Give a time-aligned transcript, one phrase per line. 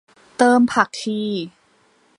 [0.37, 1.19] เติมผักชี